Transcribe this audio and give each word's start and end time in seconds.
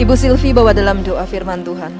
Ibu 0.00 0.16
Silvi 0.16 0.56
bawa 0.56 0.72
dalam 0.72 1.04
doa 1.04 1.28
firman 1.28 1.60
Tuhan. 1.60 1.92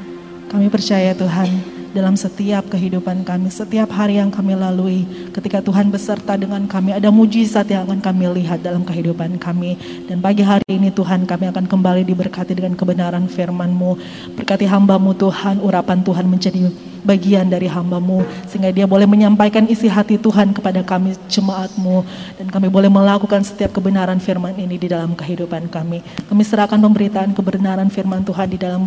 Kami 0.48 0.72
percaya 0.72 1.12
Tuhan 1.12 1.52
dalam 1.92 2.16
setiap 2.16 2.72
kehidupan 2.72 3.28
kami, 3.28 3.52
setiap 3.52 3.92
hari 3.92 4.16
yang 4.16 4.32
kami 4.32 4.56
lalui, 4.56 5.04
ketika 5.36 5.60
Tuhan 5.60 5.92
beserta 5.92 6.32
dengan 6.40 6.64
kami, 6.64 6.96
ada 6.96 7.12
mujizat 7.12 7.68
yang 7.68 7.84
akan 7.84 8.00
kami 8.00 8.24
lihat 8.40 8.64
dalam 8.64 8.88
kehidupan 8.88 9.36
kami. 9.36 9.76
Dan 10.08 10.24
pagi 10.24 10.40
hari 10.40 10.64
ini 10.72 10.88
Tuhan 10.88 11.28
kami 11.28 11.52
akan 11.52 11.68
kembali 11.68 12.08
diberkati 12.08 12.56
dengan 12.56 12.72
kebenaran 12.72 13.28
firman-Mu. 13.28 14.00
Berkati 14.32 14.64
hambamu 14.64 15.12
Tuhan, 15.12 15.60
urapan 15.60 16.00
Tuhan 16.00 16.24
menjadi 16.24 16.72
bagian 17.02 17.48
dari 17.48 17.66
hambamu 17.66 18.22
sehingga 18.46 18.70
dia 18.70 18.86
boleh 18.88 19.04
menyampaikan 19.04 19.66
isi 19.66 19.90
hati 19.90 20.16
Tuhan 20.20 20.52
kepada 20.56 20.84
kami 20.84 21.16
jemaatmu. 21.26 22.04
Dan 22.40 22.46
kami 22.48 22.68
boleh 22.70 22.88
melakukan 22.88 23.44
setiap 23.44 23.76
kebenaran 23.76 24.22
firman 24.22 24.56
ini 24.56 24.76
di 24.76 24.88
dalam 24.88 25.12
kehidupan 25.16 25.68
kami. 25.68 26.00
Kami 26.28 26.42
serahkan 26.44 26.80
pemberitaan 26.80 27.36
kebenaran 27.36 27.88
firman 27.88 28.24
Tuhan 28.24 28.48
di 28.50 28.58
dalam 28.60 28.86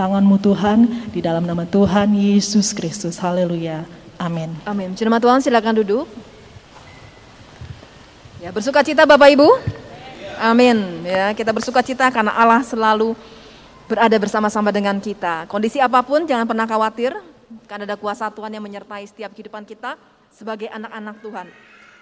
tanganmu 0.00 0.36
Tuhan 0.40 0.78
di 1.12 1.20
dalam 1.20 1.44
nama 1.44 1.68
Tuhan 1.68 2.16
Yesus 2.16 2.72
Kristus. 2.72 3.20
Haleluya. 3.20 3.84
Amin. 4.16 4.52
Amin. 4.64 4.92
Jemaat 4.96 5.20
Tuhan 5.20 5.40
silakan 5.44 5.80
duduk. 5.84 6.04
Ya 8.40 8.48
bersuka 8.48 8.80
cita 8.80 9.04
Bapak 9.04 9.28
Ibu? 9.36 9.48
Amin. 10.40 11.04
Ya 11.04 11.36
kita 11.36 11.52
bersuka 11.52 11.84
cita 11.84 12.08
karena 12.08 12.32
Allah 12.32 12.64
selalu 12.64 13.12
berada 13.84 14.16
bersama-sama 14.16 14.72
dengan 14.72 14.96
kita. 14.96 15.44
Kondisi 15.44 15.76
apa 15.76 16.00
pun 16.00 16.24
jangan 16.24 16.48
pernah 16.48 16.64
khawatir, 16.64 17.12
karena 17.66 17.84
ada 17.86 17.98
kuasa 17.98 18.30
Tuhan 18.30 18.50
yang 18.54 18.64
menyertai 18.64 19.04
setiap 19.06 19.34
kehidupan 19.34 19.66
kita 19.66 19.98
sebagai 20.30 20.70
anak-anak 20.70 21.16
Tuhan. 21.22 21.48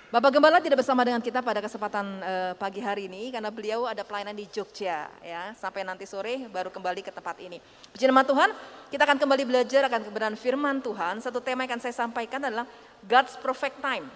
Bapak 0.09 0.33
Gembala 0.33 0.56
tidak 0.56 0.80
bersama 0.80 1.05
dengan 1.05 1.20
kita 1.20 1.45
pada 1.45 1.61
kesempatan 1.61 2.25
uh, 2.25 2.52
pagi 2.56 2.80
hari 2.80 3.12
ini 3.12 3.29
karena 3.29 3.53
beliau 3.53 3.84
ada 3.84 4.01
pelayanan 4.01 4.33
di 4.33 4.48
Jogja 4.48 5.05
ya 5.20 5.53
sampai 5.53 5.84
nanti 5.84 6.09
sore 6.09 6.48
baru 6.48 6.73
kembali 6.73 7.05
ke 7.05 7.12
tempat 7.12 7.37
ini. 7.45 7.61
Puji 7.92 8.09
nama 8.09 8.25
Tuhan, 8.25 8.48
kita 8.89 9.05
akan 9.05 9.20
kembali 9.20 9.45
belajar 9.45 9.84
akan 9.84 10.09
kebenaran 10.09 10.37
firman 10.41 10.81
Tuhan. 10.81 11.20
Satu 11.20 11.45
tema 11.45 11.69
yang 11.69 11.77
akan 11.77 11.81
saya 11.84 11.92
sampaikan 11.92 12.41
adalah 12.41 12.65
God's 13.05 13.37
perfect 13.37 13.84
time. 13.84 14.09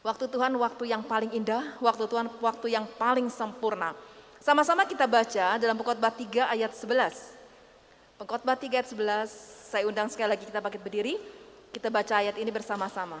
Waktu 0.00 0.32
Tuhan 0.32 0.56
waktu 0.56 0.88
yang 0.88 1.04
paling 1.04 1.36
indah, 1.36 1.76
waktu 1.84 2.08
Tuhan 2.08 2.32
waktu 2.40 2.72
yang 2.72 2.88
paling 2.96 3.28
sempurna. 3.28 3.92
Sama-sama 4.40 4.88
kita 4.88 5.04
baca 5.04 5.60
dalam 5.60 5.76
Pengkhotbah 5.76 6.10
3 6.10 6.56
ayat 6.56 6.72
11. 6.72 7.41
Pengkhotbah 8.20 8.56
3 8.56 8.70
ayat 8.72 8.88
11 8.88 9.52
saya 9.72 9.88
undang 9.88 10.04
sekali 10.12 10.36
lagi 10.36 10.44
kita 10.44 10.60
bangkit 10.60 10.84
berdiri, 10.84 11.16
kita 11.72 11.88
baca 11.88 12.20
ayat 12.20 12.36
ini 12.36 12.52
bersama-sama. 12.52 13.16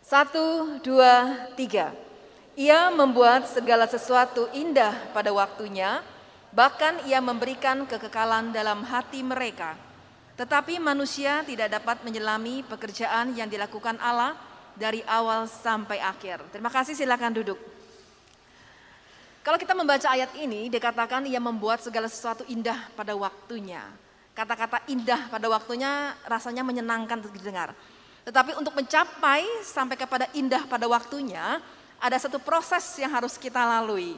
Satu, 0.00 0.80
dua, 0.80 1.46
tiga. 1.60 1.92
Ia 2.56 2.88
membuat 2.88 3.46
segala 3.52 3.84
sesuatu 3.84 4.48
indah 4.56 4.96
pada 5.12 5.28
waktunya, 5.30 6.00
bahkan 6.56 6.98
ia 7.04 7.20
memberikan 7.20 7.84
kekekalan 7.84 8.50
dalam 8.50 8.80
hati 8.82 9.20
mereka. 9.20 9.76
Tetapi 10.40 10.80
manusia 10.80 11.44
tidak 11.44 11.68
dapat 11.68 12.00
menyelami 12.00 12.64
pekerjaan 12.64 13.36
yang 13.36 13.46
dilakukan 13.46 14.00
Allah 14.00 14.34
dari 14.72 15.04
awal 15.04 15.44
sampai 15.44 16.00
akhir. 16.00 16.42
Terima 16.48 16.72
kasih, 16.72 16.96
silakan 16.96 17.36
duduk. 17.36 17.60
Kalau 19.40 19.56
kita 19.56 19.72
membaca 19.72 20.04
ayat 20.04 20.36
ini, 20.36 20.68
dikatakan 20.68 21.24
ia 21.24 21.40
membuat 21.40 21.80
segala 21.80 22.12
sesuatu 22.12 22.44
indah 22.44 22.76
pada 22.92 23.16
waktunya. 23.16 23.80
Kata-kata 24.36 24.84
indah 24.92 25.32
pada 25.32 25.48
waktunya 25.48 26.12
rasanya 26.28 26.60
menyenangkan 26.60 27.24
untuk 27.24 27.32
didengar. 27.32 27.72
Tetapi 28.28 28.52
untuk 28.60 28.76
mencapai 28.76 29.48
sampai 29.64 29.96
kepada 29.96 30.28
indah 30.36 30.68
pada 30.68 30.84
waktunya, 30.84 31.56
ada 31.96 32.16
satu 32.20 32.36
proses 32.36 32.84
yang 33.00 33.08
harus 33.16 33.40
kita 33.40 33.64
lalui. 33.64 34.16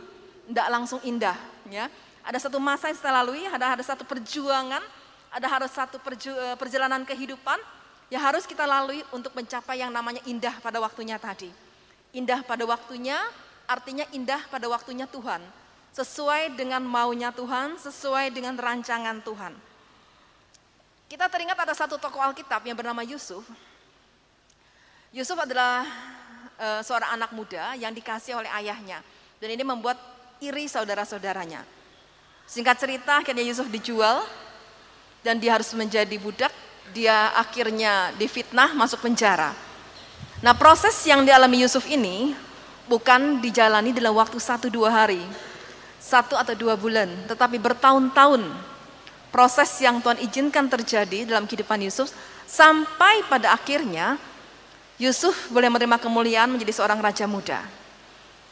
Tidak 0.50 0.66
langsung 0.66 0.98
indah. 1.06 1.38
ya. 1.70 1.86
Ada 2.26 2.50
satu 2.50 2.58
masa 2.58 2.90
yang 2.90 2.98
kita 2.98 3.14
lalui, 3.14 3.46
ada, 3.46 3.78
ada 3.78 3.84
satu 3.86 4.02
perjuangan, 4.02 4.82
ada 5.30 5.46
harus 5.46 5.70
satu 5.70 6.02
perju, 6.02 6.34
eh, 6.34 6.56
perjalanan 6.58 7.06
kehidupan 7.06 7.58
yang 8.10 8.22
harus 8.26 8.42
kita 8.42 8.66
lalui 8.66 9.06
untuk 9.14 9.30
mencapai 9.38 9.80
yang 9.80 9.94
namanya 9.94 10.22
indah 10.26 10.58
pada 10.58 10.82
waktunya 10.82 11.14
tadi. 11.16 11.48
Indah 12.10 12.42
pada 12.42 12.66
waktunya 12.66 13.16
artinya 13.72 14.04
indah 14.12 14.44
pada 14.52 14.68
waktunya 14.68 15.08
Tuhan. 15.08 15.40
Sesuai 15.92 16.56
dengan 16.56 16.80
maunya 16.84 17.32
Tuhan, 17.32 17.76
sesuai 17.76 18.32
dengan 18.32 18.56
rancangan 18.56 19.20
Tuhan. 19.20 19.52
Kita 21.12 21.28
teringat 21.28 21.60
ada 21.60 21.76
satu 21.76 22.00
tokoh 22.00 22.20
Alkitab 22.24 22.64
yang 22.64 22.72
bernama 22.72 23.04
Yusuf. 23.04 23.44
Yusuf 25.12 25.36
adalah 25.36 25.84
e, 26.56 26.80
seorang 26.80 27.20
anak 27.20 27.36
muda 27.36 27.76
yang 27.76 27.92
dikasih 27.92 28.40
oleh 28.40 28.48
ayahnya. 28.48 29.04
Dan 29.36 29.52
ini 29.52 29.60
membuat 29.60 30.00
iri 30.40 30.64
saudara-saudaranya. 30.64 31.60
Singkat 32.48 32.76
cerita 32.80 33.20
akhirnya 33.20 33.44
Yusuf 33.44 33.68
dijual 33.68 34.24
dan 35.20 35.36
dia 35.36 35.60
harus 35.60 35.68
menjadi 35.76 36.16
budak. 36.16 36.52
Dia 36.96 37.36
akhirnya 37.36 38.16
difitnah 38.16 38.72
masuk 38.72 39.04
penjara. 39.04 39.52
Nah 40.40 40.56
proses 40.56 40.96
yang 41.04 41.28
dialami 41.28 41.62
Yusuf 41.68 41.84
ini 41.84 42.32
bukan 42.86 43.38
dijalani 43.42 43.94
dalam 43.94 44.14
waktu 44.16 44.38
satu 44.38 44.66
dua 44.72 44.90
hari, 44.90 45.22
satu 46.02 46.34
atau 46.34 46.54
dua 46.54 46.74
bulan, 46.74 47.08
tetapi 47.30 47.58
bertahun-tahun 47.62 48.42
proses 49.32 49.70
yang 49.80 50.02
Tuhan 50.02 50.20
izinkan 50.20 50.68
terjadi 50.68 51.24
dalam 51.24 51.48
kehidupan 51.48 51.80
Yusuf 51.80 52.12
sampai 52.44 53.24
pada 53.26 53.56
akhirnya 53.56 54.20
Yusuf 55.00 55.48
boleh 55.48 55.72
menerima 55.72 55.98
kemuliaan 55.98 56.52
menjadi 56.52 56.72
seorang 56.76 57.00
raja 57.00 57.24
muda. 57.24 57.64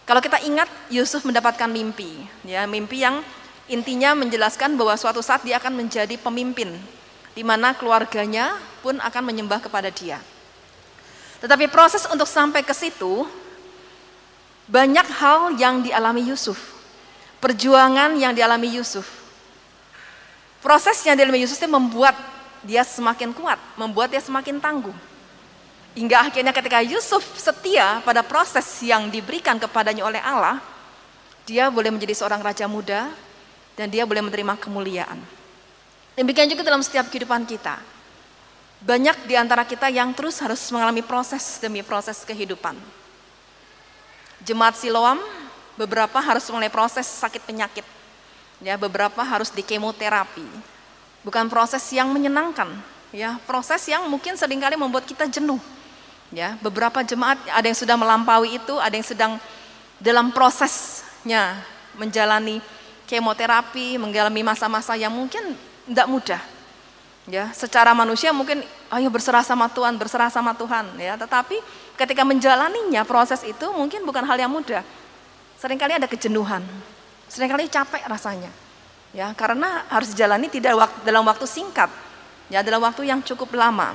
Kalau 0.08 0.18
kita 0.18 0.42
ingat 0.42 0.66
Yusuf 0.90 1.22
mendapatkan 1.22 1.70
mimpi, 1.70 2.26
ya 2.42 2.66
mimpi 2.66 3.04
yang 3.04 3.22
intinya 3.70 4.18
menjelaskan 4.18 4.74
bahwa 4.74 4.98
suatu 4.98 5.22
saat 5.22 5.46
dia 5.46 5.62
akan 5.62 5.78
menjadi 5.78 6.18
pemimpin 6.18 6.74
di 7.36 7.46
mana 7.46 7.76
keluarganya 7.76 8.58
pun 8.82 8.98
akan 8.98 9.22
menyembah 9.22 9.62
kepada 9.62 9.92
dia. 9.92 10.18
Tetapi 11.38 11.70
proses 11.70 12.04
untuk 12.10 12.26
sampai 12.26 12.66
ke 12.66 12.74
situ 12.74 13.24
banyak 14.70 15.06
hal 15.18 15.58
yang 15.58 15.82
dialami 15.82 16.30
Yusuf. 16.30 16.78
Perjuangan 17.42 18.14
yang 18.14 18.30
dialami 18.30 18.78
Yusuf. 18.78 19.04
Proses 20.62 21.02
yang 21.02 21.18
dialami 21.18 21.42
Yusuf 21.42 21.58
itu 21.58 21.66
membuat 21.66 22.14
dia 22.62 22.86
semakin 22.86 23.34
kuat, 23.34 23.58
membuat 23.74 24.14
dia 24.14 24.22
semakin 24.22 24.62
tangguh. 24.62 24.94
Hingga 25.98 26.30
akhirnya 26.30 26.54
ketika 26.54 26.78
Yusuf 26.86 27.26
setia 27.34 27.98
pada 28.06 28.22
proses 28.22 28.62
yang 28.86 29.10
diberikan 29.10 29.58
kepadanya 29.58 30.06
oleh 30.06 30.22
Allah, 30.22 30.62
dia 31.42 31.66
boleh 31.66 31.90
menjadi 31.90 32.14
seorang 32.14 32.38
raja 32.38 32.70
muda 32.70 33.10
dan 33.74 33.90
dia 33.90 34.06
boleh 34.06 34.22
menerima 34.22 34.54
kemuliaan. 34.54 35.18
Demikian 36.14 36.46
juga 36.46 36.62
dalam 36.62 36.84
setiap 36.84 37.10
kehidupan 37.10 37.42
kita. 37.48 37.80
Banyak 38.86 39.26
di 39.26 39.34
antara 39.34 39.66
kita 39.66 39.90
yang 39.90 40.14
terus 40.14 40.38
harus 40.38 40.62
mengalami 40.70 41.02
proses 41.02 41.58
demi 41.58 41.82
proses 41.82 42.22
kehidupan 42.22 42.99
Jemaat 44.44 44.80
Siloam 44.80 45.20
beberapa 45.76 46.16
harus 46.20 46.48
mulai 46.48 46.72
proses 46.72 47.04
sakit 47.04 47.44
penyakit. 47.44 47.84
Ya, 48.60 48.76
beberapa 48.76 49.24
harus 49.24 49.48
di 49.48 49.64
kemoterapi. 49.64 50.44
Bukan 51.24 51.48
proses 51.52 51.84
yang 51.92 52.12
menyenangkan, 52.12 52.68
ya, 53.12 53.36
proses 53.44 53.84
yang 53.88 54.08
mungkin 54.08 54.36
sering 54.36 54.60
kali 54.60 54.76
membuat 54.76 55.04
kita 55.04 55.28
jenuh. 55.28 55.60
Ya, 56.32 56.56
beberapa 56.60 57.02
jemaat 57.02 57.40
ada 57.50 57.66
yang 57.66 57.76
sudah 57.76 57.96
melampaui 57.96 58.56
itu, 58.56 58.76
ada 58.76 58.94
yang 58.94 59.04
sedang 59.04 59.32
dalam 60.00 60.32
prosesnya 60.32 61.60
menjalani 61.96 62.62
kemoterapi, 63.04 63.98
mengalami 63.98 64.40
masa-masa 64.46 64.94
yang 64.94 65.12
mungkin 65.12 65.56
tidak 65.88 66.06
mudah. 66.06 66.42
Ya, 67.30 67.54
secara 67.54 67.94
manusia 67.94 68.34
mungkin 68.34 68.66
ayo 68.90 69.06
berserah 69.06 69.46
sama 69.46 69.70
Tuhan, 69.70 69.94
berserah 69.94 70.26
sama 70.34 70.50
Tuhan 70.50 70.98
ya, 70.98 71.14
tetapi 71.14 71.62
ketika 71.94 72.26
menjalaninya 72.26 73.06
proses 73.06 73.46
itu 73.46 73.70
mungkin 73.70 74.02
bukan 74.02 74.26
hal 74.26 74.34
yang 74.34 74.50
mudah. 74.50 74.82
Seringkali 75.62 75.94
ada 75.94 76.10
kejenuhan, 76.10 76.58
sering 77.30 77.46
kali 77.46 77.70
capek 77.70 78.02
rasanya. 78.10 78.50
Ya, 79.14 79.30
karena 79.38 79.86
harus 79.86 80.10
dijalani 80.10 80.50
tidak 80.50 80.90
dalam 81.06 81.22
waktu 81.22 81.46
singkat, 81.46 81.86
ya 82.50 82.66
dalam 82.66 82.82
waktu 82.82 83.06
yang 83.06 83.22
cukup 83.22 83.54
lama. 83.54 83.94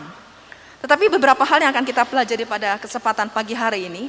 Tetapi 0.80 1.12
beberapa 1.20 1.44
hal 1.44 1.60
yang 1.60 1.76
akan 1.76 1.84
kita 1.84 2.08
pelajari 2.08 2.48
pada 2.48 2.80
kesempatan 2.80 3.28
pagi 3.28 3.52
hari 3.52 3.92
ini, 3.92 4.08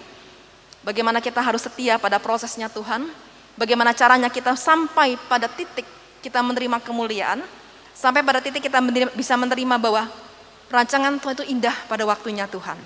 bagaimana 0.87 1.19
kita 1.19 1.43
harus 1.43 1.67
setia 1.67 1.99
pada 1.99 2.23
prosesnya 2.23 2.71
Tuhan, 2.71 3.11
bagaimana 3.59 3.91
caranya 3.91 4.31
kita 4.31 4.55
sampai 4.55 5.19
pada 5.27 5.51
titik 5.51 5.87
kita 6.23 6.43
menerima 6.43 6.79
kemuliaan, 6.79 7.43
sampai 7.97 8.21
pada 8.21 8.45
titik 8.45 8.69
kita 8.69 8.79
bisa 9.17 9.35
menerima 9.41 9.81
bahwa 9.81 10.05
rancangan 10.69 11.17
Tuhan 11.17 11.35
itu 11.41 11.47
indah 11.49 11.77
pada 11.89 12.05
waktunya 12.05 12.45
Tuhan. 12.45 12.77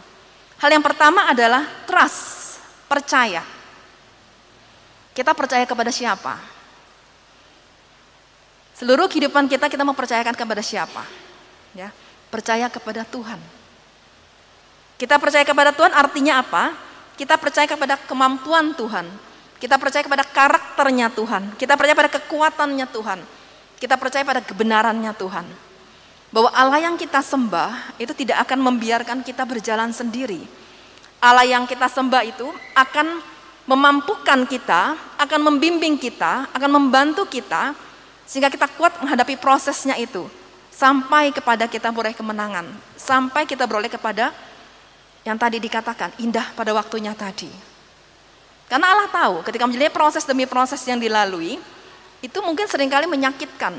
Hal 0.62 0.70
yang 0.70 0.84
pertama 0.84 1.26
adalah 1.26 1.66
trust, 1.84 2.62
percaya. 2.86 3.42
Kita 5.10 5.34
percaya 5.34 5.66
kepada 5.66 5.90
siapa? 5.90 6.38
Seluruh 8.78 9.10
kehidupan 9.10 9.50
kita 9.50 9.66
kita 9.66 9.84
mempercayakan 9.84 10.32
kepada 10.32 10.62
siapa? 10.62 11.02
Ya, 11.74 11.90
percaya 12.30 12.70
kepada 12.70 13.02
Tuhan. 13.04 13.36
Kita 14.96 15.16
percaya 15.16 15.44
kepada 15.44 15.72
Tuhan 15.74 15.92
artinya 15.96 16.44
apa? 16.44 16.76
Kita 17.16 17.36
percaya 17.36 17.68
kepada 17.68 18.00
kemampuan 18.08 18.72
Tuhan, 18.72 19.08
Kita 19.60 19.76
percaya 19.76 20.00
kepada 20.00 20.24
karakternya 20.24 21.12
Tuhan. 21.12 21.52
Kita 21.60 21.76
percaya 21.76 21.92
pada 21.92 22.08
kekuatannya 22.08 22.86
Tuhan. 22.96 23.20
Kita 23.80 23.96
percaya 23.96 24.20
pada 24.22 24.44
kebenarannya 24.44 25.10
Tuhan. 25.16 25.48
Bahwa 26.30 26.52
Allah 26.52 26.84
yang 26.84 26.94
kita 27.00 27.24
sembah 27.24 27.96
itu 27.98 28.12
tidak 28.12 28.44
akan 28.46 28.60
membiarkan 28.60 29.24
kita 29.24 29.42
berjalan 29.42 29.90
sendiri. 29.90 30.44
Allah 31.18 31.48
yang 31.48 31.64
kita 31.64 31.88
sembah 31.88 32.22
itu 32.22 32.46
akan 32.76 33.18
memampukan 33.66 34.46
kita, 34.46 34.94
akan 35.18 35.40
membimbing 35.40 35.96
kita, 35.96 36.46
akan 36.54 36.70
membantu 36.70 37.26
kita 37.26 37.74
sehingga 38.28 38.46
kita 38.46 38.70
kuat 38.78 39.02
menghadapi 39.02 39.34
prosesnya 39.42 39.98
itu 39.98 40.30
sampai 40.70 41.34
kepada 41.34 41.66
kita 41.66 41.90
beroleh 41.90 42.14
kemenangan, 42.14 42.68
sampai 42.94 43.44
kita 43.44 43.66
beroleh 43.66 43.90
kepada 43.90 44.30
yang 45.26 45.36
tadi 45.36 45.60
dikatakan 45.60 46.14
indah 46.22 46.54
pada 46.56 46.72
waktunya 46.72 47.12
tadi. 47.12 47.50
Karena 48.70 48.94
Allah 48.94 49.10
tahu 49.10 49.42
ketika 49.42 49.66
menjalani 49.66 49.90
proses 49.90 50.22
demi 50.22 50.46
proses 50.46 50.80
yang 50.86 50.96
dilalui, 50.96 51.58
itu 52.20 52.38
mungkin 52.44 52.68
sering 52.68 52.92
kali 52.92 53.08
menyakitkan 53.08 53.76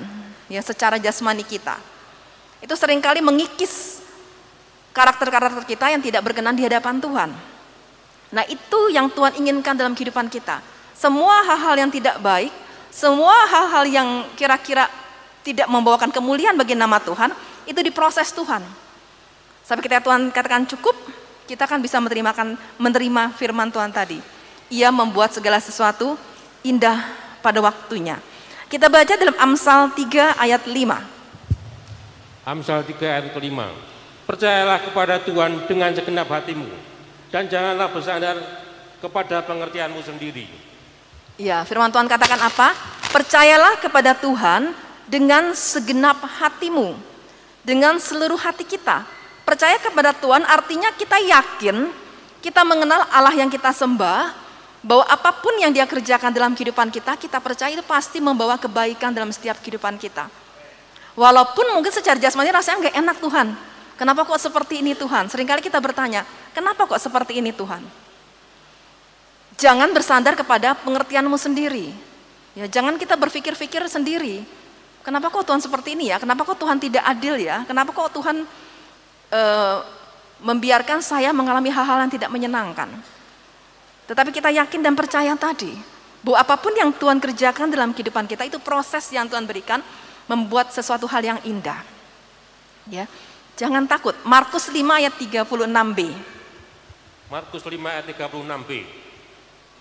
ya 0.50 0.62
secara 0.62 0.98
jasmani 0.98 1.46
kita. 1.46 1.78
Itu 2.62 2.74
sering 2.78 3.02
kali 3.02 3.22
mengikis 3.22 4.02
karakter-karakter 4.94 5.66
kita 5.66 5.90
yang 5.94 6.02
tidak 6.02 6.22
berkenan 6.26 6.54
di 6.54 6.66
hadapan 6.66 7.02
Tuhan. 7.02 7.30
Nah 8.32 8.44
itu 8.50 8.80
yang 8.94 9.10
Tuhan 9.10 9.38
inginkan 9.38 9.74
dalam 9.78 9.94
kehidupan 9.94 10.30
kita. 10.30 10.62
Semua 10.94 11.42
hal-hal 11.46 11.88
yang 11.88 11.92
tidak 11.92 12.22
baik, 12.22 12.54
semua 12.94 13.34
hal-hal 13.50 13.86
yang 13.90 14.10
kira-kira 14.38 14.86
tidak 15.42 15.66
membawakan 15.66 16.14
kemuliaan 16.14 16.54
bagi 16.54 16.78
nama 16.78 17.02
Tuhan, 17.02 17.34
itu 17.66 17.80
diproses 17.82 18.30
Tuhan. 18.30 18.62
Sampai 19.66 19.82
kita 19.82 20.06
Tuhan 20.06 20.30
katakan 20.30 20.70
cukup, 20.70 20.94
kita 21.50 21.66
akan 21.66 21.82
bisa 21.82 21.98
menerima, 21.98 22.32
menerima 22.78 23.24
firman 23.34 23.74
Tuhan 23.74 23.90
tadi 23.90 24.42
ia 24.72 24.88
membuat 24.88 25.36
segala 25.36 25.60
sesuatu 25.60 26.16
indah 26.64 27.04
pada 27.44 27.60
waktunya. 27.60 28.18
Kita 28.72 28.88
baca 28.88 29.20
dalam 29.20 29.36
Amsal 29.36 29.92
3 30.00 30.40
ayat 30.40 30.64
5. 30.64 32.48
Amsal 32.48 32.88
3 32.88 33.04
ayat 33.04 33.28
kelima. 33.36 33.68
Percayalah 34.24 34.80
kepada 34.88 35.20
Tuhan 35.20 35.68
dengan 35.68 35.92
segenap 35.92 36.32
hatimu 36.32 36.72
dan 37.36 37.52
janganlah 37.52 37.92
bersandar 37.92 38.40
kepada 39.04 39.44
pengertianmu 39.44 40.00
sendiri. 40.00 40.48
Ya, 41.36 41.68
firman 41.68 41.92
Tuhan 41.92 42.08
katakan 42.08 42.40
apa? 42.40 42.72
Percayalah 43.12 43.76
kepada 43.84 44.16
Tuhan 44.16 44.72
dengan 45.04 45.52
segenap 45.52 46.24
hatimu, 46.24 46.96
dengan 47.68 48.00
seluruh 48.00 48.40
hati 48.40 48.64
kita. 48.64 49.04
Percaya 49.44 49.76
kepada 49.84 50.16
Tuhan 50.16 50.48
artinya 50.48 50.96
kita 50.96 51.20
yakin, 51.20 51.92
kita 52.40 52.64
mengenal 52.64 53.04
Allah 53.12 53.36
yang 53.36 53.52
kita 53.52 53.76
sembah, 53.76 54.41
bahwa 54.82 55.06
apa 55.06 55.30
pun 55.38 55.54
yang 55.62 55.70
dia 55.70 55.86
kerjakan 55.86 56.34
dalam 56.34 56.58
kehidupan 56.58 56.90
kita, 56.90 57.14
kita 57.14 57.38
percaya 57.38 57.70
itu 57.70 57.86
pasti 57.86 58.18
membawa 58.18 58.58
kebaikan 58.58 59.14
dalam 59.14 59.30
setiap 59.30 59.62
kehidupan 59.62 60.02
kita. 60.02 60.26
Walaupun 61.14 61.78
mungkin 61.78 61.94
secara 61.94 62.18
jasmani 62.18 62.50
rasanya 62.50 62.90
nggak 62.90 62.96
enak 62.98 63.18
Tuhan. 63.22 63.48
Kenapa 64.02 64.26
kok 64.26 64.42
seperti 64.42 64.82
ini 64.82 64.98
Tuhan? 64.98 65.30
Seringkali 65.30 65.62
kita 65.62 65.78
bertanya, 65.78 66.26
kenapa 66.58 66.90
kok 66.90 66.98
seperti 66.98 67.38
ini 67.38 67.54
Tuhan? 67.54 67.86
Jangan 69.62 69.94
bersandar 69.94 70.34
kepada 70.34 70.74
pengertianmu 70.74 71.38
sendiri. 71.38 71.94
Ya, 72.58 72.66
jangan 72.66 72.98
kita 72.98 73.14
berpikir-pikir 73.14 73.86
sendiri. 73.86 74.42
Kenapa 75.06 75.30
kok 75.30 75.46
Tuhan 75.46 75.62
seperti 75.62 75.94
ini 75.94 76.10
ya? 76.10 76.18
Kenapa 76.18 76.42
kok 76.42 76.58
Tuhan 76.58 76.82
tidak 76.82 77.06
adil 77.06 77.38
ya? 77.38 77.62
Kenapa 77.70 77.94
kok 77.94 78.10
Tuhan 78.10 78.42
uh, 79.30 79.78
membiarkan 80.42 81.06
saya 81.06 81.30
mengalami 81.30 81.70
hal-hal 81.70 82.02
yang 82.02 82.10
tidak 82.10 82.34
menyenangkan? 82.34 82.90
Tetapi 84.12 84.36
kita 84.36 84.52
yakin 84.52 84.84
dan 84.84 84.92
percaya 84.92 85.32
tadi 85.40 85.72
bahwa 86.20 86.36
apa 86.44 86.60
pun 86.60 86.76
yang 86.76 86.92
Tuhan 86.92 87.24
kerjakan 87.24 87.72
dalam 87.72 87.96
kehidupan 87.96 88.28
kita 88.28 88.44
itu 88.44 88.60
proses 88.60 89.08
yang 89.16 89.32
Tuhan 89.32 89.48
berikan 89.48 89.80
membuat 90.28 90.76
sesuatu 90.76 91.08
hal 91.08 91.24
yang 91.24 91.40
indah. 91.48 91.80
Ya. 92.92 93.08
Jangan 93.56 93.88
takut. 93.88 94.12
Markus 94.28 94.68
5 94.68 94.84
ayat 94.84 95.16
36b. 95.16 96.00
Markus 97.32 97.64
5 97.64 97.80
ayat 97.80 98.06
36b. 98.12 98.72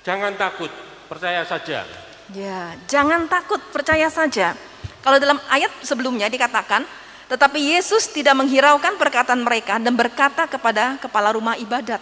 Jangan 0.07 0.33
takut, 0.39 0.71
percaya 1.11 1.43
saja. 1.43 1.83
Ya, 2.31 2.79
jangan 2.87 3.27
takut, 3.27 3.59
percaya 3.75 4.07
saja. 4.07 4.55
Kalau 5.03 5.19
dalam 5.19 5.43
ayat 5.51 5.75
sebelumnya 5.83 6.31
dikatakan, 6.31 6.87
tetapi 7.27 7.75
Yesus 7.75 8.07
tidak 8.15 8.39
menghiraukan 8.39 8.95
perkataan 8.95 9.43
mereka 9.43 9.83
dan 9.83 9.99
berkata 9.99 10.47
kepada 10.47 10.95
kepala 11.03 11.35
rumah 11.35 11.59
ibadat, 11.59 11.99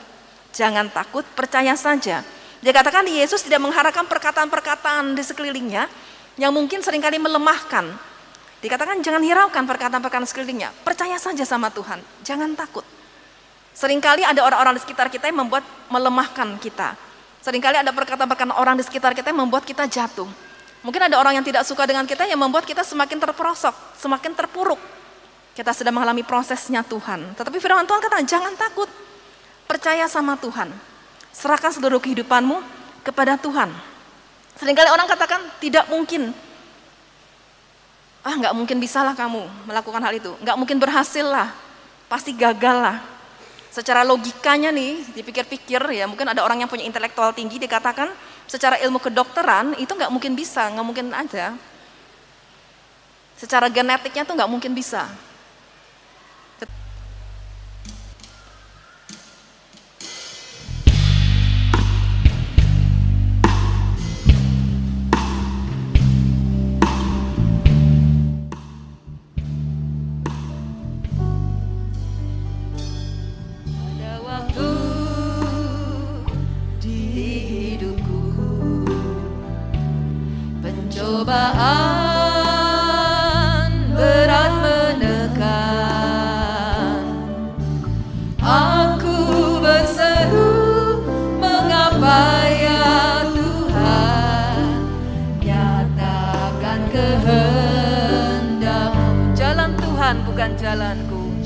Jangan 0.58 0.90
takut, 0.90 1.22
percaya 1.38 1.78
saja. 1.78 2.26
Dia 2.58 2.72
katakan 2.74 3.06
Yesus 3.06 3.46
tidak 3.46 3.62
mengharapkan 3.62 4.02
perkataan-perkataan 4.10 5.14
di 5.14 5.22
sekelilingnya 5.22 5.86
yang 6.34 6.50
mungkin 6.50 6.82
sering 6.82 6.98
kali 6.98 7.22
melemahkan. 7.22 7.86
Dikatakan 8.58 8.98
jangan 8.98 9.22
hiraukan 9.22 9.62
perkataan-perkataan 9.62 10.26
sekelilingnya. 10.26 10.74
Percaya 10.82 11.14
saja 11.14 11.46
sama 11.46 11.70
Tuhan, 11.70 12.02
jangan 12.26 12.58
takut. 12.58 12.82
Seringkali 13.70 14.26
ada 14.26 14.42
orang-orang 14.42 14.74
di 14.74 14.82
sekitar 14.82 15.06
kita 15.06 15.30
yang 15.30 15.46
membuat 15.46 15.62
melemahkan 15.94 16.58
kita. 16.58 16.98
Seringkali 17.38 17.78
ada 17.78 17.94
perkataan-perkataan 17.94 18.58
orang 18.58 18.74
di 18.74 18.82
sekitar 18.82 19.14
kita 19.14 19.30
yang 19.30 19.46
membuat 19.46 19.62
kita 19.62 19.86
jatuh. 19.86 20.26
Mungkin 20.82 21.06
ada 21.06 21.22
orang 21.22 21.38
yang 21.38 21.46
tidak 21.46 21.62
suka 21.62 21.86
dengan 21.86 22.02
kita 22.02 22.26
yang 22.26 22.42
membuat 22.42 22.66
kita 22.66 22.82
semakin 22.82 23.22
terperosok, 23.22 23.94
semakin 23.94 24.34
terpuruk. 24.34 24.82
Kita 25.54 25.70
sedang 25.70 26.02
mengalami 26.02 26.26
prosesnya 26.26 26.82
Tuhan. 26.82 27.38
Tetapi 27.38 27.62
firman 27.62 27.86
Tuhan 27.86 28.02
kata 28.02 28.26
jangan 28.26 28.58
takut. 28.58 28.90
Percaya 29.68 30.08
sama 30.08 30.40
Tuhan. 30.40 30.72
Serahkan 31.30 31.70
seluruh 31.70 32.00
kehidupanmu 32.00 32.64
kepada 33.04 33.36
Tuhan. 33.36 33.68
Seringkali 34.56 34.88
orang 34.88 35.04
katakan 35.04 35.44
tidak 35.60 35.86
mungkin. 35.92 36.32
Ah 38.24 38.34
nggak 38.34 38.56
mungkin 38.56 38.80
bisalah 38.80 39.12
kamu 39.12 39.44
melakukan 39.68 40.00
hal 40.00 40.16
itu. 40.16 40.32
Nggak 40.40 40.56
mungkin 40.56 40.80
berhasil 40.80 41.22
lah. 41.22 41.52
Pasti 42.08 42.32
gagal 42.32 42.76
lah. 42.80 42.96
Secara 43.68 44.02
logikanya 44.02 44.72
nih 44.72 45.04
dipikir-pikir 45.12 45.78
ya 45.92 46.08
mungkin 46.08 46.26
ada 46.26 46.40
orang 46.42 46.64
yang 46.64 46.70
punya 46.72 46.88
intelektual 46.88 47.30
tinggi 47.36 47.60
dikatakan 47.60 48.10
secara 48.48 48.80
ilmu 48.80 48.96
kedokteran 48.98 49.76
itu 49.76 49.92
nggak 49.92 50.08
mungkin 50.08 50.32
bisa, 50.32 50.66
nggak 50.72 50.86
mungkin 50.88 51.06
aja. 51.12 51.52
Secara 53.38 53.70
genetiknya 53.70 54.24
tuh 54.24 54.34
nggak 54.34 54.50
mungkin 54.50 54.72
bisa. 54.72 55.06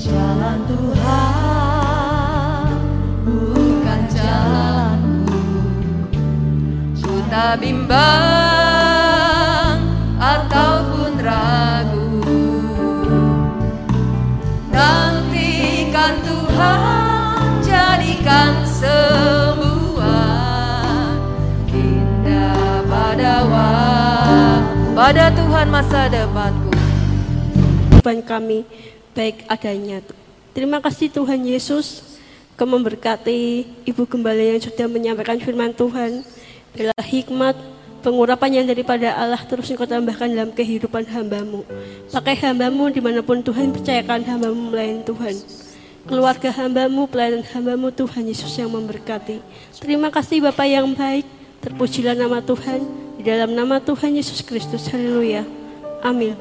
Jalan 0.03 0.67
Tuhan 0.67 1.95
bukan 3.23 4.01
jalanku. 4.11 5.39
Ku 6.99 7.23
tak 7.31 7.63
bimbang 7.63 8.19
ataupun 10.19 11.23
ragu. 11.23 12.19
Nantikan 14.75 16.19
Tuhan 16.19 17.63
jadikan 17.63 18.59
semua 18.67 20.19
Indah 21.71 22.83
pada 22.91 23.47
waktu 23.47 24.91
pada 24.91 25.31
Tuhan 25.31 25.71
masa 25.71 26.11
depanku. 26.11 26.75
Tuhan 28.03 28.19
kami 28.27 28.67
adanya. 29.49 30.01
Terima 30.53 30.77
kasih 30.81 31.09
Tuhan 31.09 31.41
Yesus, 31.45 32.13
Kau 32.53 32.69
memberkati 32.69 33.65
Ibu 33.89 34.05
Gembala 34.05 34.37
yang 34.37 34.61
sudah 34.61 34.85
menyampaikan 34.85 35.41
firman 35.41 35.73
Tuhan. 35.73 36.21
Bila 36.73 36.93
hikmat, 37.01 37.57
pengurapan 38.05 38.61
yang 38.61 38.65
daripada 38.69 39.17
Allah 39.17 39.41
terus 39.41 39.73
engkau 39.73 39.89
tambahkan 39.89 40.29
dalam 40.29 40.53
kehidupan 40.53 41.09
hambamu. 41.09 41.65
Pakai 42.13 42.37
hambamu 42.37 42.93
di 42.93 43.01
mana 43.01 43.25
pun 43.25 43.41
Tuhan 43.41 43.73
percayakan 43.73 44.21
hambamu 44.21 44.69
melayani 44.69 45.01
Tuhan. 45.01 45.35
Keluarga 46.05 46.49
hambamu, 46.53 47.09
pelayanan 47.09 47.41
hambamu 47.47 47.89
Tuhan 47.89 48.27
Yesus 48.29 48.53
yang 48.59 48.69
memberkati. 48.69 49.41
Terima 49.81 50.13
kasih 50.13 50.43
Bapak 50.45 50.67
yang 50.67 50.93
baik, 50.93 51.25
Terpujilah 51.63 52.19
nama 52.19 52.43
Tuhan. 52.43 52.83
Di 53.15 53.23
dalam 53.23 53.55
nama 53.55 53.79
Tuhan 53.79 54.19
Yesus 54.19 54.43
Kristus. 54.43 54.91
Haleluya. 54.91 55.47
Amin. 56.03 56.35